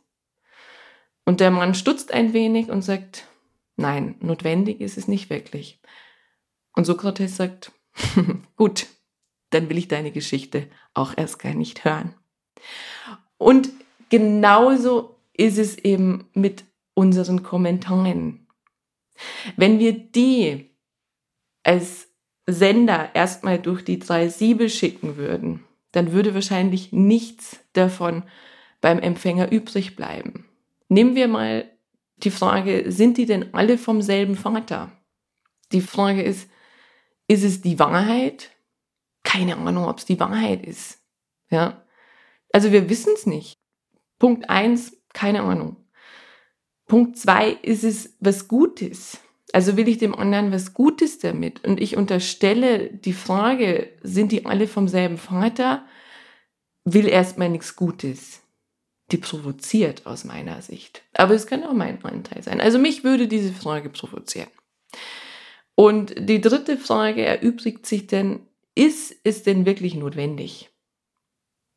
Und 1.25 1.41
der 1.41 1.51
Mann 1.51 1.75
stutzt 1.75 2.13
ein 2.13 2.33
wenig 2.33 2.69
und 2.69 2.81
sagt, 2.81 3.27
nein, 3.75 4.15
notwendig 4.21 4.79
ist 4.79 4.97
es 4.97 5.07
nicht 5.07 5.29
wirklich. 5.29 5.81
Und 6.75 6.85
Sokrates 6.85 7.35
sagt, 7.35 7.73
gut, 8.55 8.87
dann 9.49 9.69
will 9.69 9.77
ich 9.77 9.87
deine 9.87 10.11
Geschichte 10.11 10.69
auch 10.93 11.17
erst 11.17 11.39
gar 11.39 11.53
nicht 11.53 11.83
hören. 11.83 12.15
Und 13.37 13.69
genauso 14.09 15.19
ist 15.33 15.57
es 15.57 15.77
eben 15.77 16.29
mit 16.33 16.65
unseren 16.93 17.43
Kommentaren. 17.43 18.47
Wenn 19.57 19.79
wir 19.79 19.93
die 19.93 20.71
als 21.63 22.08
Sender 22.51 23.09
erstmal 23.13 23.59
durch 23.59 23.83
die 23.83 23.99
drei 23.99 24.29
Siebe 24.29 24.69
schicken 24.69 25.17
würden, 25.17 25.63
dann 25.91 26.11
würde 26.11 26.33
wahrscheinlich 26.33 26.91
nichts 26.91 27.59
davon 27.73 28.23
beim 28.81 28.99
Empfänger 28.99 29.51
übrig 29.51 29.95
bleiben. 29.95 30.45
Nehmen 30.87 31.15
wir 31.15 31.27
mal 31.27 31.69
die 32.17 32.31
Frage, 32.31 32.91
sind 32.91 33.17
die 33.17 33.25
denn 33.25 33.53
alle 33.53 33.77
vom 33.77 34.01
selben 34.01 34.35
Vater? 34.35 34.91
Die 35.71 35.81
Frage 35.81 36.21
ist, 36.21 36.49
ist 37.27 37.43
es 37.43 37.61
die 37.61 37.79
Wahrheit? 37.79 38.51
Keine 39.23 39.57
Ahnung, 39.57 39.85
ob 39.85 39.99
es 39.99 40.05
die 40.05 40.19
Wahrheit 40.19 40.65
ist. 40.65 40.99
Ja. 41.49 41.85
Also 42.51 42.71
wir 42.71 42.89
wissen 42.89 43.13
es 43.15 43.25
nicht. 43.25 43.53
Punkt 44.17 44.49
eins, 44.49 44.97
keine 45.13 45.41
Ahnung. 45.41 45.77
Punkt 46.87 47.17
zwei, 47.17 47.51
ist 47.51 47.83
es 47.83 48.15
was 48.19 48.47
Gutes? 48.47 49.19
Also 49.51 49.77
will 49.77 49.87
ich 49.87 49.97
dem 49.97 50.15
anderen 50.15 50.51
was 50.51 50.73
Gutes 50.73 51.19
damit? 51.19 51.65
Und 51.65 51.81
ich 51.81 51.97
unterstelle 51.97 52.91
die 52.93 53.13
Frage, 53.13 53.89
sind 54.03 54.31
die 54.31 54.45
alle 54.45 54.67
vom 54.67 54.87
selben 54.87 55.17
Vater? 55.17 55.85
Will 56.85 57.07
erstmal 57.07 57.49
nichts 57.49 57.75
Gutes 57.75 58.41
die 59.11 59.17
provoziert 59.17 60.05
aus 60.05 60.23
meiner 60.23 60.61
Sicht. 60.61 61.03
Aber 61.13 61.33
es 61.33 61.47
kann 61.47 61.63
auch 61.63 61.73
mein 61.73 62.03
Anteil 62.03 62.43
sein. 62.43 62.61
Also 62.61 62.79
mich 62.79 63.03
würde 63.03 63.27
diese 63.27 63.53
Frage 63.53 63.89
provozieren. 63.89 64.49
Und 65.75 66.13
die 66.17 66.41
dritte 66.41 66.77
Frage 66.77 67.25
erübrigt 67.25 67.85
sich 67.85 68.07
denn, 68.07 68.41
ist 68.75 69.15
es 69.23 69.43
denn 69.43 69.65
wirklich 69.65 69.95
notwendig? 69.95 70.69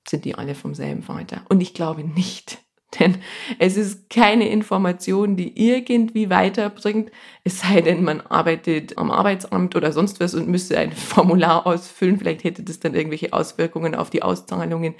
Sind 0.08 0.24
die 0.24 0.34
alle 0.34 0.54
vom 0.54 0.74
selben 0.74 1.02
Vater? 1.02 1.44
Und 1.48 1.60
ich 1.60 1.74
glaube 1.74 2.04
nicht. 2.04 2.58
Denn 3.00 3.16
es 3.58 3.76
ist 3.76 4.10
keine 4.10 4.48
Information, 4.48 5.36
die 5.36 5.52
irgendwie 5.68 6.28
weiterbringt, 6.28 7.10
es 7.44 7.60
sei 7.60 7.80
denn, 7.80 8.04
man 8.04 8.20
arbeitet 8.20 8.98
am 8.98 9.10
Arbeitsamt 9.10 9.76
oder 9.76 9.92
sonst 9.92 10.20
was 10.20 10.34
und 10.34 10.48
müsste 10.48 10.78
ein 10.78 10.92
Formular 10.92 11.66
ausfüllen. 11.66 12.18
Vielleicht 12.18 12.44
hätte 12.44 12.62
das 12.62 12.80
dann 12.80 12.94
irgendwelche 12.94 13.32
Auswirkungen 13.32 13.94
auf 13.94 14.10
die 14.10 14.22
Auszahlungen. 14.22 14.94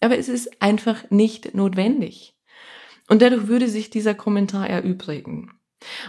Aber 0.00 0.18
es 0.18 0.28
ist 0.28 0.62
einfach 0.62 1.10
nicht 1.10 1.54
notwendig. 1.54 2.34
Und 3.08 3.22
dadurch 3.22 3.48
würde 3.48 3.68
sich 3.68 3.90
dieser 3.90 4.14
Kommentar 4.14 4.68
erübrigen. 4.68 5.50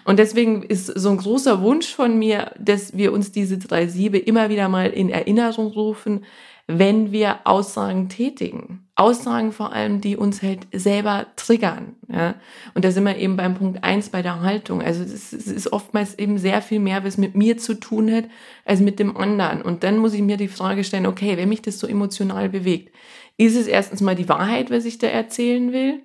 Und 0.06 0.20
deswegen 0.20 0.62
ist 0.62 0.86
so 0.86 1.10
ein 1.10 1.18
großer 1.18 1.62
Wunsch 1.62 1.94
von 1.94 2.18
mir, 2.18 2.52
dass 2.60 2.96
wir 2.96 3.12
uns 3.12 3.32
diese 3.32 3.58
drei 3.58 3.88
Siebe 3.88 4.20
immer 4.20 4.50
wieder 4.50 4.70
mal 4.70 4.92
in 4.92 5.10
Erinnerung 5.10 5.68
rufen, 5.68 6.25
wenn 6.67 7.12
wir 7.12 7.41
Aussagen 7.46 8.10
tätigen. 8.10 8.88
Aussagen 8.96 9.51
vor 9.51 9.74
allem, 9.74 10.01
die 10.01 10.15
uns 10.15 10.41
halt 10.43 10.67
selber 10.72 11.25
triggern. 11.36 11.96
Ja? 12.08 12.36
Und 12.74 12.86
da 12.86 12.91
sind 12.91 13.03
wir 13.03 13.17
eben 13.17 13.36
beim 13.36 13.55
Punkt 13.55 13.84
eins 13.84 14.10
bei 14.10 14.22
der 14.22 14.41
Haltung. 14.41 14.82
Also 14.82 15.03
es 15.03 15.34
ist 15.34 15.74
oftmals 15.74 16.17
eben 16.17 16.38
sehr 16.38 16.62
viel 16.62 16.79
mehr, 16.79 17.03
was 17.03 17.17
mit 17.17 17.36
mir 17.36 17.58
zu 17.58 17.74
tun 17.74 18.12
hat, 18.12 18.25
als 18.65 18.82
mit 18.82 19.00
dem 19.00 19.17
anderen. 19.17 19.62
Und 19.62 19.84
dann 19.84 19.98
muss 19.98 20.13
ich 20.13 20.22
mir 20.22 20.38
die 20.38 20.48
Frage 20.48 20.84
stellen, 20.84 21.08
okay, 21.08 21.38
wenn 21.38 21.50
mich 21.50 21.63
das 21.63 21.79
so 21.79 21.88
emotional 21.88 22.50
bewegt, 22.50 22.93
ist 23.38 23.55
es 23.55 23.67
erstens 23.67 24.01
mal 24.01 24.15
die 24.15 24.29
Wahrheit, 24.29 24.70
was 24.70 24.86
ich 24.86 25.00
da 25.00 25.08
erzählen 25.08 25.74
will? 25.74 26.03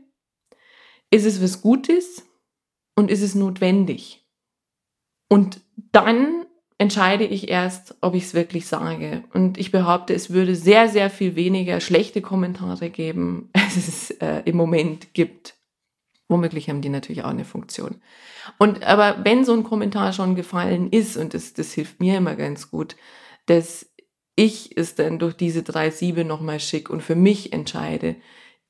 Ist 1.10 1.26
es 1.26 1.42
was 1.42 1.60
Gutes? 1.60 2.24
Und 2.96 3.10
ist 3.10 3.22
es 3.22 3.34
notwendig? 3.34 4.26
Und 5.28 5.60
dann 5.92 6.46
entscheide 6.78 7.25
ich 7.25 7.49
erst, 7.49 7.97
ob 8.00 8.14
ich 8.14 8.25
es 8.25 8.35
wirklich 8.35 8.66
sage. 8.66 9.25
Und 9.35 9.58
ich 9.58 9.73
behaupte, 9.73 10.14
es 10.14 10.30
würde 10.30 10.54
sehr, 10.54 10.88
sehr 10.88 11.11
viel 11.11 11.35
weniger 11.35 11.80
schlechte 11.80 12.23
Kommentare 12.23 12.88
geben, 12.88 13.50
als 13.52 13.76
es 13.76 14.11
äh, 14.12 14.42
im 14.44 14.56
Moment 14.56 15.12
gibt. 15.12 15.54
Womöglich 16.28 16.68
haben 16.68 16.82
die 16.82 16.88
natürlich 16.88 17.25
auch 17.25 17.30
eine 17.30 17.44
Funktion. 17.44 18.00
Und 18.58 18.85
aber 18.85 19.25
wenn 19.25 19.44
so 19.44 19.52
ein 19.54 19.64
Kommentar 19.64 20.12
schon 20.12 20.35
gefallen 20.37 20.90
ist, 20.90 21.16
und 21.16 21.35
das, 21.35 21.54
das 21.54 21.73
hilft 21.73 22.00
mir 22.00 22.18
immer 22.18 22.37
ganz 22.37 22.70
gut, 22.70 22.97
dass 23.47 23.87
ich 24.37 24.76
es 24.76 24.94
dann 24.94 25.18
durch 25.18 25.35
diese 25.35 25.62
drei 25.62 25.90
Siebe 25.90 26.25
nochmal 26.25 26.61
schick 26.61 26.90
und 26.90 27.02
für 27.02 27.16
mich 27.16 27.52
entscheide, 27.52 28.16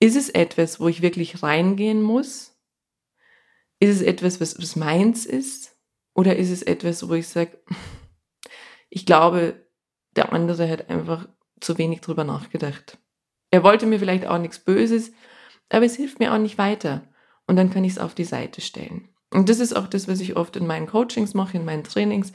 ist 0.00 0.16
es 0.16 0.30
etwas, 0.30 0.80
wo 0.80 0.88
ich 0.88 1.02
wirklich 1.02 1.42
reingehen 1.42 2.00
muss? 2.00 2.56
Ist 3.80 3.96
es 3.96 4.02
etwas, 4.02 4.40
was, 4.40 4.58
was 4.58 4.76
meins 4.76 5.26
ist? 5.26 5.76
Oder 6.14 6.36
ist 6.36 6.50
es 6.50 6.62
etwas, 6.62 7.08
wo 7.08 7.14
ich 7.14 7.28
sage, 7.28 7.58
ich 8.90 9.06
glaube, 9.06 9.66
der 10.16 10.32
andere 10.32 10.68
hat 10.68 10.90
einfach 10.90 11.28
zu 11.60 11.78
wenig 11.78 12.00
drüber 12.00 12.24
nachgedacht. 12.24 12.98
Er 13.50 13.62
wollte 13.62 13.86
mir 13.86 13.98
vielleicht 13.98 14.26
auch 14.26 14.38
nichts 14.38 14.58
Böses, 14.58 15.12
aber 15.68 15.84
es 15.84 15.96
hilft 15.96 16.18
mir 16.18 16.32
auch 16.32 16.38
nicht 16.38 16.58
weiter. 16.58 17.02
Und 17.46 17.56
dann 17.56 17.70
kann 17.70 17.84
ich 17.84 17.92
es 17.92 17.98
auf 17.98 18.14
die 18.14 18.24
Seite 18.24 18.60
stellen. 18.60 19.08
Und 19.32 19.48
das 19.48 19.58
ist 19.58 19.74
auch 19.74 19.86
das, 19.86 20.08
was 20.08 20.20
ich 20.20 20.36
oft 20.36 20.56
in 20.56 20.66
meinen 20.66 20.86
Coachings 20.86 21.34
mache, 21.34 21.56
in 21.56 21.64
meinen 21.64 21.84
Trainings, 21.84 22.32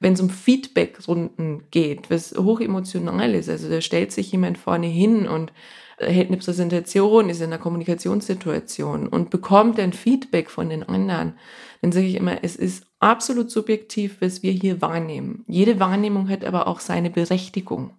wenn 0.00 0.14
es 0.14 0.20
um 0.20 0.30
Feedback-Runden 0.30 1.70
geht, 1.70 2.10
was 2.10 2.34
hochemotional 2.36 3.34
ist. 3.34 3.48
Also 3.48 3.68
da 3.68 3.80
stellt 3.80 4.12
sich 4.12 4.32
jemand 4.32 4.58
vorne 4.58 4.86
hin 4.86 5.28
und 5.28 5.52
hält 5.98 6.28
eine 6.28 6.36
Präsentation, 6.36 7.28
ist 7.28 7.40
in 7.40 7.46
einer 7.46 7.58
Kommunikationssituation 7.58 9.08
und 9.08 9.30
bekommt 9.30 9.78
dann 9.78 9.92
Feedback 9.92 10.50
von 10.50 10.68
den 10.68 10.82
anderen, 10.82 11.38
dann 11.84 11.92
sage 11.92 12.06
ich 12.06 12.14
immer, 12.14 12.42
es 12.42 12.56
ist 12.56 12.86
absolut 12.98 13.50
subjektiv, 13.50 14.16
was 14.20 14.42
wir 14.42 14.52
hier 14.52 14.80
wahrnehmen. 14.80 15.44
Jede 15.46 15.78
Wahrnehmung 15.80 16.30
hat 16.30 16.42
aber 16.42 16.66
auch 16.66 16.80
seine 16.80 17.10
Berechtigung. 17.10 17.92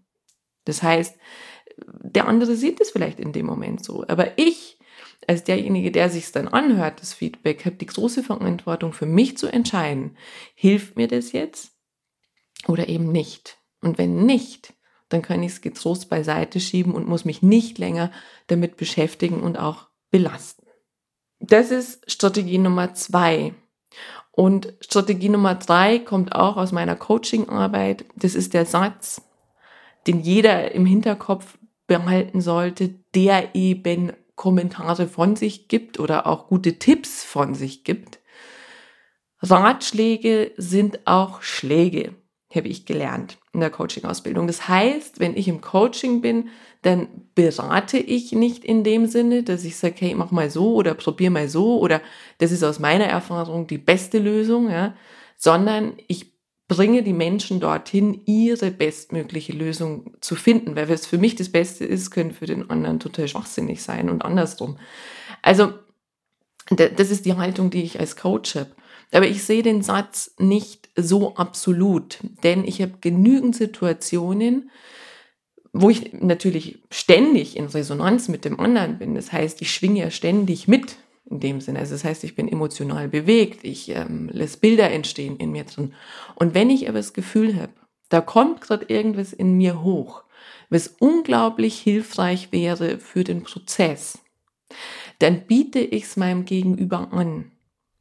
Das 0.63 0.81
heißt, 0.81 1.15
der 2.01 2.27
andere 2.27 2.55
sieht 2.55 2.81
es 2.81 2.89
vielleicht 2.89 3.19
in 3.19 3.31
dem 3.31 3.45
Moment 3.45 3.85
so, 3.85 4.03
aber 4.07 4.39
ich 4.39 4.79
als 5.27 5.43
derjenige, 5.43 5.91
der 5.91 6.09
sich 6.09 6.31
dann 6.31 6.47
anhört, 6.47 6.99
das 6.99 7.13
Feedback, 7.13 7.63
habe 7.65 7.75
die 7.75 7.85
große 7.85 8.23
Verantwortung 8.23 8.91
für 8.91 9.05
mich 9.05 9.37
zu 9.37 9.45
entscheiden, 9.45 10.17
hilft 10.55 10.95
mir 10.95 11.07
das 11.07 11.31
jetzt 11.31 11.71
oder 12.67 12.89
eben 12.89 13.11
nicht. 13.11 13.59
Und 13.81 13.99
wenn 13.99 14.25
nicht, 14.25 14.73
dann 15.09 15.21
kann 15.21 15.43
ich 15.43 15.51
es 15.51 15.61
getrost 15.61 16.09
beiseite 16.09 16.59
schieben 16.59 16.95
und 16.95 17.07
muss 17.07 17.23
mich 17.23 17.43
nicht 17.43 17.77
länger 17.77 18.11
damit 18.47 18.77
beschäftigen 18.77 19.41
und 19.41 19.59
auch 19.59 19.89
belasten. 20.09 20.65
Das 21.39 21.69
ist 21.69 22.09
Strategie 22.11 22.57
Nummer 22.57 22.95
zwei. 22.95 23.53
Und 24.31 24.73
Strategie 24.81 25.29
Nummer 25.29 25.55
drei 25.55 25.99
kommt 25.99 26.35
auch 26.35 26.57
aus 26.57 26.71
meiner 26.71 26.95
Coachingarbeit. 26.95 28.05
Das 28.15 28.35
ist 28.35 28.53
der 28.53 28.65
Satz, 28.65 29.21
den 30.07 30.19
jeder 30.19 30.73
im 30.73 30.85
Hinterkopf 30.85 31.57
behalten 31.87 32.41
sollte, 32.41 32.95
der 33.13 33.55
eben 33.55 34.11
Kommentare 34.35 35.07
von 35.07 35.35
sich 35.35 35.67
gibt 35.67 35.99
oder 35.99 36.27
auch 36.27 36.47
gute 36.47 36.77
Tipps 36.77 37.23
von 37.23 37.55
sich 37.55 37.83
gibt. 37.83 38.19
Ratschläge 39.41 40.51
sind 40.57 41.07
auch 41.07 41.41
Schläge. 41.41 42.13
Habe 42.55 42.67
ich 42.67 42.85
gelernt 42.85 43.37
in 43.53 43.59
der 43.59 43.69
Coaching-Ausbildung. 43.69 44.47
Das 44.47 44.67
heißt, 44.67 45.19
wenn 45.19 45.35
ich 45.35 45.47
im 45.47 45.61
Coaching 45.61 46.21
bin, 46.21 46.49
dann 46.81 47.07
berate 47.33 47.97
ich 47.97 48.31
nicht 48.31 48.63
in 48.63 48.83
dem 48.83 49.07
Sinne, 49.07 49.43
dass 49.43 49.63
ich 49.63 49.75
sage, 49.75 49.95
hey, 49.99 50.15
mach 50.15 50.31
mal 50.31 50.49
so 50.49 50.75
oder 50.75 50.93
probier 50.93 51.31
mal 51.31 51.49
so 51.49 51.79
oder 51.79 52.01
das 52.37 52.51
ist 52.51 52.63
aus 52.63 52.79
meiner 52.79 53.05
Erfahrung 53.05 53.67
die 53.67 53.77
beste 53.77 54.19
Lösung, 54.19 54.69
ja, 54.69 54.95
sondern 55.37 55.93
ich 56.07 56.35
bringe 56.67 57.03
die 57.03 57.13
Menschen 57.13 57.59
dorthin, 57.59 58.21
ihre 58.25 58.71
bestmögliche 58.71 59.53
Lösung 59.53 60.15
zu 60.21 60.35
finden, 60.35 60.75
weil 60.75 60.89
es 60.89 61.05
für 61.05 61.17
mich 61.17 61.35
das 61.35 61.49
Beste 61.49 61.85
ist, 61.85 62.09
könnte 62.11 62.35
für 62.35 62.47
den 62.47 62.69
anderen 62.69 62.99
total 62.99 63.27
schwachsinnig 63.27 63.83
sein 63.83 64.09
und 64.09 64.23
andersrum. 64.23 64.77
Also 65.41 65.73
das 66.69 67.11
ist 67.11 67.25
die 67.25 67.35
Haltung, 67.35 67.69
die 67.69 67.83
ich 67.83 67.99
als 67.99 68.15
Coach 68.15 68.55
habe. 68.55 68.71
Aber 69.11 69.27
ich 69.27 69.43
sehe 69.43 69.63
den 69.63 69.81
Satz 69.81 70.35
nicht 70.37 70.89
so 70.95 71.35
absolut, 71.35 72.19
denn 72.43 72.63
ich 72.65 72.81
habe 72.81 72.93
genügend 73.01 73.55
Situationen, 73.55 74.69
wo 75.73 75.89
ich 75.89 76.13
natürlich 76.13 76.79
ständig 76.89 77.57
in 77.57 77.65
Resonanz 77.65 78.29
mit 78.29 78.45
dem 78.45 78.59
anderen 78.59 78.97
bin. 78.97 79.13
Das 79.15 79.31
heißt, 79.31 79.61
ich 79.61 79.71
schwinge 79.71 79.99
ja 79.99 80.11
ständig 80.11 80.67
mit 80.67 80.97
in 81.29 81.39
dem 81.39 81.59
Sinne. 81.59 81.79
Also 81.79 81.95
das 81.95 82.03
heißt, 82.03 82.23
ich 82.23 82.35
bin 82.35 82.47
emotional 82.47 83.07
bewegt, 83.07 83.63
ich 83.63 83.89
ähm, 83.89 84.29
lasse 84.31 84.59
Bilder 84.59 84.91
entstehen 84.91 85.37
in 85.37 85.51
mir 85.51 85.63
drin. 85.63 85.93
Und 86.35 86.53
wenn 86.53 86.69
ich 86.69 86.87
aber 86.87 86.99
das 86.99 87.13
Gefühl 87.13 87.59
habe, 87.59 87.73
da 88.09 88.21
kommt 88.21 88.61
gerade 88.61 88.85
irgendwas 88.87 89.33
in 89.33 89.57
mir 89.57 89.83
hoch, 89.83 90.23
was 90.69 90.87
unglaublich 90.99 91.77
hilfreich 91.79 92.51
wäre 92.51 92.99
für 92.99 93.23
den 93.23 93.43
Prozess, 93.43 94.19
dann 95.19 95.41
biete 95.41 95.79
ich 95.79 96.03
es 96.03 96.17
meinem 96.17 96.45
Gegenüber 96.45 97.11
an 97.11 97.51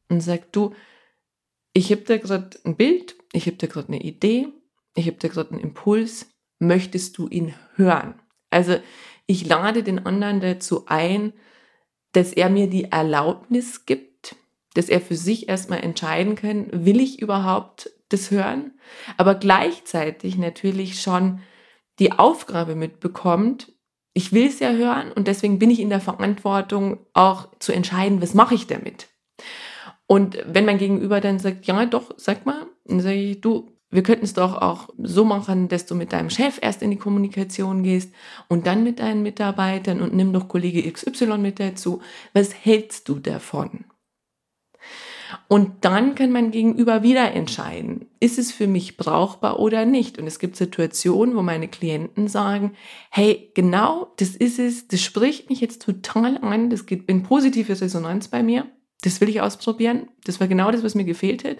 und 0.08 0.20
sage, 0.20 0.44
du, 0.52 0.72
ich 1.74 1.90
habe 1.90 2.02
da 2.02 2.16
gerade 2.16 2.50
ein 2.64 2.76
Bild, 2.76 3.16
ich 3.32 3.46
habe 3.46 3.56
da 3.56 3.66
gerade 3.66 3.88
eine 3.88 4.02
Idee, 4.02 4.48
ich 4.94 5.06
habe 5.06 5.18
da 5.18 5.28
gerade 5.28 5.50
einen 5.50 5.60
Impuls, 5.60 6.30
möchtest 6.60 7.18
du 7.18 7.28
ihn 7.28 7.54
hören? 7.74 8.14
Also 8.48 8.76
ich 9.26 9.46
lade 9.46 9.82
den 9.82 10.06
anderen 10.06 10.40
dazu 10.40 10.86
ein, 10.86 11.32
dass 12.12 12.32
er 12.32 12.48
mir 12.48 12.68
die 12.68 12.84
Erlaubnis 12.84 13.86
gibt, 13.86 14.36
dass 14.74 14.88
er 14.88 15.00
für 15.00 15.16
sich 15.16 15.48
erstmal 15.48 15.80
entscheiden 15.80 16.36
kann, 16.36 16.68
will 16.72 17.00
ich 17.00 17.20
überhaupt 17.20 17.90
das 18.08 18.30
hören, 18.30 18.78
aber 19.16 19.34
gleichzeitig 19.34 20.38
natürlich 20.38 21.02
schon 21.02 21.40
die 21.98 22.12
Aufgabe 22.12 22.76
mitbekommt, 22.76 23.72
ich 24.12 24.32
will 24.32 24.46
es 24.46 24.60
ja 24.60 24.70
hören 24.70 25.10
und 25.10 25.26
deswegen 25.26 25.58
bin 25.58 25.70
ich 25.70 25.80
in 25.80 25.90
der 25.90 26.00
Verantwortung 26.00 27.04
auch 27.14 27.48
zu 27.58 27.72
entscheiden, 27.72 28.22
was 28.22 28.34
mache 28.34 28.54
ich 28.54 28.68
damit. 28.68 29.08
Und 30.06 30.38
wenn 30.46 30.66
mein 30.66 30.78
Gegenüber 30.78 31.20
dann 31.20 31.38
sagt, 31.38 31.66
ja 31.66 31.86
doch, 31.86 32.12
sag 32.16 32.44
mal, 32.46 32.66
dann 32.84 33.00
sage 33.00 33.14
ich, 33.14 33.40
du, 33.40 33.70
wir 33.90 34.02
könnten 34.02 34.24
es 34.24 34.34
doch 34.34 34.60
auch 34.60 34.88
so 34.98 35.24
machen, 35.24 35.68
dass 35.68 35.86
du 35.86 35.94
mit 35.94 36.12
deinem 36.12 36.28
Chef 36.28 36.58
erst 36.60 36.82
in 36.82 36.90
die 36.90 36.98
Kommunikation 36.98 37.82
gehst 37.82 38.12
und 38.48 38.66
dann 38.66 38.82
mit 38.82 38.98
deinen 38.98 39.22
Mitarbeitern 39.22 40.00
und 40.00 40.14
nimm 40.14 40.32
doch 40.32 40.48
Kollege 40.48 40.90
XY 40.90 41.38
mit 41.38 41.60
dazu. 41.60 42.02
Was 42.32 42.52
hältst 42.52 43.08
du 43.08 43.20
davon? 43.20 43.84
Und 45.48 45.84
dann 45.84 46.14
kann 46.14 46.32
man 46.32 46.50
gegenüber 46.50 47.02
wieder 47.02 47.32
entscheiden, 47.32 48.06
ist 48.20 48.38
es 48.38 48.52
für 48.52 48.66
mich 48.66 48.96
brauchbar 48.96 49.58
oder 49.58 49.84
nicht. 49.84 50.18
Und 50.18 50.26
es 50.26 50.38
gibt 50.38 50.56
Situationen, 50.56 51.36
wo 51.36 51.42
meine 51.42 51.68
Klienten 51.68 52.28
sagen, 52.28 52.72
hey, 53.10 53.50
genau, 53.54 54.12
das 54.16 54.30
ist 54.30 54.58
es, 54.58 54.88
das 54.88 55.02
spricht 55.02 55.50
mich 55.50 55.60
jetzt 55.60 55.82
total 55.82 56.38
an, 56.38 56.70
das 56.70 56.86
geht 56.86 57.08
in 57.08 57.22
positive 57.22 57.80
Resonanz 57.80 58.28
bei 58.28 58.42
mir 58.42 58.66
das 59.04 59.20
will 59.20 59.28
ich 59.28 59.40
ausprobieren. 59.40 60.08
Das 60.24 60.40
war 60.40 60.48
genau 60.48 60.70
das, 60.70 60.82
was 60.82 60.94
mir 60.94 61.04
gefehlt 61.04 61.44
hat, 61.44 61.58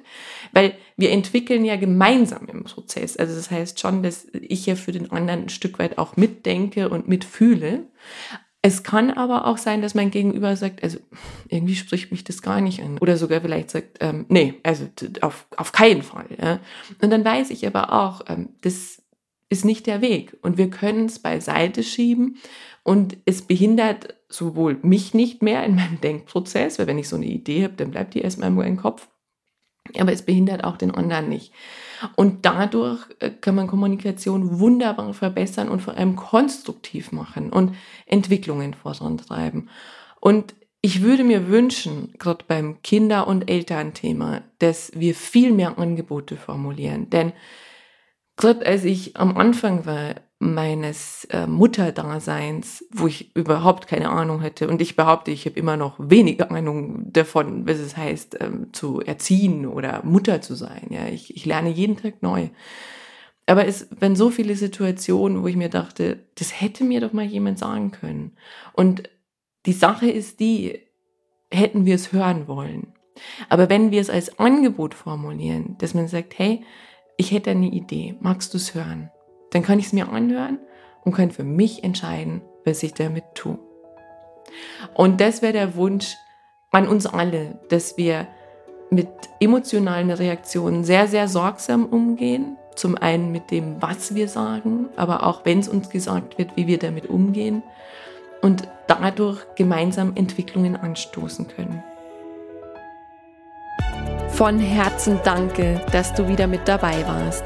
weil 0.52 0.74
wir 0.96 1.10
entwickeln 1.10 1.64
ja 1.64 1.76
gemeinsam 1.76 2.46
im 2.46 2.64
Prozess. 2.64 3.16
Also 3.16 3.34
das 3.34 3.50
heißt 3.50 3.78
schon, 3.78 4.02
dass 4.02 4.26
ich 4.32 4.64
ja 4.66 4.76
für 4.76 4.92
den 4.92 5.12
anderen 5.12 5.42
ein 5.42 5.48
Stück 5.50 5.78
weit 5.78 5.98
auch 5.98 6.16
mitdenke 6.16 6.88
und 6.88 7.06
mitfühle. 7.06 7.84
Es 8.62 8.82
kann 8.82 9.10
aber 9.10 9.46
auch 9.46 9.58
sein, 9.58 9.82
dass 9.82 9.94
mein 9.94 10.10
Gegenüber 10.10 10.56
sagt, 10.56 10.82
also 10.82 10.98
irgendwie 11.48 11.74
spricht 11.74 12.10
mich 12.10 12.24
das 12.24 12.40
gar 12.40 12.62
nicht 12.62 12.82
an. 12.82 12.96
Oder 12.98 13.18
sogar 13.18 13.42
vielleicht 13.42 13.70
sagt, 13.70 13.98
ähm, 14.00 14.24
nee, 14.30 14.54
also 14.62 14.86
auf, 15.20 15.46
auf 15.54 15.72
keinen 15.72 16.02
Fall. 16.02 16.28
Ja. 16.40 16.60
Und 17.02 17.10
dann 17.10 17.26
weiß 17.26 17.50
ich 17.50 17.66
aber 17.66 17.92
auch, 17.92 18.22
ähm, 18.26 18.48
das 18.62 19.02
ist 19.48 19.64
nicht 19.64 19.86
der 19.86 20.00
Weg. 20.00 20.36
Und 20.42 20.58
wir 20.58 20.70
können 20.70 21.06
es 21.06 21.18
beiseite 21.18 21.82
schieben 21.82 22.38
und 22.82 23.16
es 23.24 23.42
behindert 23.42 24.16
sowohl 24.28 24.78
mich 24.82 25.14
nicht 25.14 25.42
mehr 25.42 25.64
in 25.64 25.76
meinem 25.76 26.00
Denkprozess, 26.00 26.78
weil 26.78 26.86
wenn 26.86 26.98
ich 26.98 27.08
so 27.08 27.16
eine 27.16 27.26
Idee 27.26 27.64
habe, 27.64 27.74
dann 27.74 27.90
bleibt 27.90 28.14
die 28.14 28.20
erstmal 28.20 28.50
nur 28.50 28.64
im 28.64 28.76
Kopf, 28.76 29.08
aber 29.98 30.12
es 30.12 30.22
behindert 30.22 30.64
auch 30.64 30.76
den 30.76 30.90
anderen 30.90 31.28
nicht. 31.28 31.52
Und 32.16 32.44
dadurch 32.44 33.06
äh, 33.20 33.30
kann 33.30 33.54
man 33.54 33.66
Kommunikation 33.66 34.58
wunderbar 34.58 35.14
verbessern 35.14 35.68
und 35.68 35.80
vor 35.80 35.96
allem 35.96 36.16
konstruktiv 36.16 37.12
machen 37.12 37.50
und 37.50 37.74
Entwicklungen 38.06 38.74
vorantreiben. 38.74 39.70
Und 40.20 40.54
ich 40.80 41.00
würde 41.00 41.24
mir 41.24 41.48
wünschen, 41.48 42.12
gerade 42.18 42.44
beim 42.46 42.82
Kinder- 42.82 43.26
und 43.26 43.48
Elternthema, 43.50 44.42
dass 44.58 44.92
wir 44.94 45.14
viel 45.14 45.52
mehr 45.52 45.78
Angebote 45.78 46.36
formulieren. 46.36 47.08
Denn 47.08 47.32
gerade 48.36 48.66
als 48.66 48.84
ich 48.84 49.16
am 49.16 49.36
Anfang 49.36 49.86
war, 49.86 50.16
meines 50.44 51.24
äh, 51.30 51.46
Mutterdaseins, 51.46 52.84
wo 52.92 53.06
ich 53.06 53.34
überhaupt 53.34 53.86
keine 53.86 54.10
Ahnung 54.10 54.40
hätte. 54.40 54.68
Und 54.68 54.82
ich 54.82 54.94
behaupte, 54.94 55.30
ich 55.30 55.46
habe 55.46 55.58
immer 55.58 55.76
noch 55.76 55.94
wenig 55.98 56.42
Ahnung 56.50 57.10
davon, 57.12 57.66
was 57.66 57.78
es 57.78 57.96
heißt, 57.96 58.36
ähm, 58.40 58.72
zu 58.72 59.00
erziehen 59.00 59.66
oder 59.66 60.04
Mutter 60.04 60.42
zu 60.42 60.54
sein. 60.54 60.88
Ja, 60.90 61.06
ich, 61.06 61.34
ich 61.34 61.46
lerne 61.46 61.70
jeden 61.70 61.96
Tag 61.96 62.22
neu. 62.22 62.48
Aber 63.46 63.66
es 63.66 63.88
waren 64.00 64.16
so 64.16 64.30
viele 64.30 64.56
Situationen, 64.56 65.42
wo 65.42 65.46
ich 65.46 65.56
mir 65.56 65.68
dachte, 65.68 66.18
das 66.34 66.60
hätte 66.60 66.84
mir 66.84 67.00
doch 67.00 67.12
mal 67.12 67.24
jemand 67.24 67.58
sagen 67.58 67.90
können. 67.90 68.36
Und 68.72 69.08
die 69.66 69.72
Sache 69.72 70.10
ist 70.10 70.40
die, 70.40 70.80
hätten 71.50 71.86
wir 71.86 71.94
es 71.94 72.12
hören 72.12 72.48
wollen. 72.48 72.94
Aber 73.48 73.70
wenn 73.70 73.90
wir 73.90 74.00
es 74.00 74.10
als 74.10 74.38
Angebot 74.38 74.94
formulieren, 74.94 75.76
dass 75.78 75.94
man 75.94 76.08
sagt, 76.08 76.38
hey, 76.38 76.64
ich 77.16 77.30
hätte 77.32 77.50
eine 77.50 77.68
Idee, 77.68 78.16
magst 78.20 78.54
du 78.54 78.58
es 78.58 78.74
hören? 78.74 79.10
Dann 79.50 79.62
kann 79.62 79.78
ich 79.78 79.86
es 79.86 79.92
mir 79.92 80.08
anhören 80.08 80.58
und 81.04 81.14
kann 81.14 81.30
für 81.30 81.44
mich 81.44 81.84
entscheiden, 81.84 82.42
was 82.64 82.82
ich 82.82 82.94
damit 82.94 83.24
tue. 83.34 83.58
Und 84.94 85.20
das 85.20 85.42
wäre 85.42 85.52
der 85.52 85.76
Wunsch 85.76 86.16
an 86.70 86.88
uns 86.88 87.06
alle, 87.06 87.58
dass 87.68 87.96
wir 87.96 88.26
mit 88.90 89.08
emotionalen 89.40 90.10
Reaktionen 90.10 90.84
sehr, 90.84 91.08
sehr 91.08 91.28
sorgsam 91.28 91.86
umgehen. 91.86 92.56
Zum 92.74 92.96
einen 92.96 93.30
mit 93.30 93.50
dem, 93.50 93.80
was 93.80 94.14
wir 94.16 94.28
sagen, 94.28 94.88
aber 94.96 95.24
auch 95.24 95.44
wenn 95.44 95.60
es 95.60 95.68
uns 95.68 95.88
gesagt 95.90 96.38
wird, 96.38 96.56
wie 96.56 96.66
wir 96.66 96.78
damit 96.78 97.08
umgehen 97.08 97.62
und 98.42 98.68
dadurch 98.88 99.40
gemeinsam 99.54 100.12
Entwicklungen 100.16 100.76
anstoßen 100.76 101.46
können. 101.48 101.84
Von 104.34 104.58
Herzen 104.58 105.18
danke, 105.22 105.80
dass 105.92 106.12
du 106.12 106.26
wieder 106.26 106.48
mit 106.48 106.66
dabei 106.66 107.06
warst. 107.06 107.44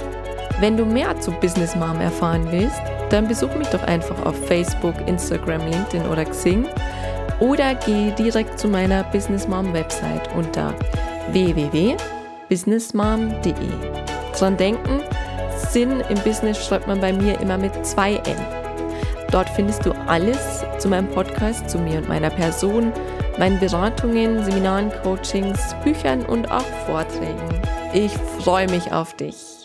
Wenn 0.58 0.78
du 0.78 0.86
mehr 0.86 1.20
zu 1.20 1.32
Business 1.32 1.76
Mom 1.76 2.00
erfahren 2.00 2.48
willst, 2.50 2.80
dann 3.10 3.28
besuch 3.28 3.54
mich 3.56 3.68
doch 3.68 3.82
einfach 3.82 4.24
auf 4.24 4.34
Facebook, 4.46 4.94
Instagram, 5.06 5.60
LinkedIn 5.70 6.06
oder 6.06 6.24
Xing 6.24 6.66
oder 7.40 7.74
geh 7.74 8.10
direkt 8.12 8.58
zu 8.58 8.68
meiner 8.68 9.04
Business 9.04 9.46
Mom 9.46 9.74
Website 9.74 10.34
unter 10.34 10.74
www.businessmom.de. 11.32 13.52
Dran 14.38 14.56
denken, 14.56 15.02
Sinn 15.70 16.02
im 16.08 16.18
Business 16.20 16.64
schreibt 16.64 16.86
man 16.86 17.02
bei 17.02 17.12
mir 17.12 17.38
immer 17.38 17.58
mit 17.58 17.84
zwei 17.84 18.14
N. 18.14 18.38
Dort 19.30 19.50
findest 19.50 19.84
du 19.84 19.92
alles 20.06 20.64
zu 20.78 20.88
meinem 20.88 21.08
Podcast, 21.08 21.68
zu 21.68 21.78
mir 21.78 21.98
und 21.98 22.08
meiner 22.08 22.30
Person, 22.30 22.94
meinen 23.38 23.58
Beratungen, 23.60 24.44
Seminaren, 24.44 24.90
Coachings, 25.02 25.74
Büchern 25.84 26.24
und 26.24 26.50
auch 26.50 26.66
Vorträgen. 26.86 27.62
Ich 27.92 28.12
freue 28.40 28.68
mich 28.68 28.92
auf 28.92 29.14
dich. 29.14 29.57